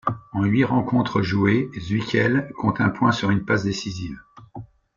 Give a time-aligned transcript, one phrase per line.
[0.31, 4.19] En huit rencontres jouées, Zwikel compte un point sur une passe décisive.